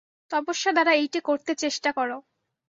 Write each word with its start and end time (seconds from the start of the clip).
তপস্যা 0.31 0.71
দ্বারা 0.71 0.91
এইটে 0.93 1.19
করতে 1.21 1.51
চেষ্টা 1.55 1.89
কর। 1.91 2.09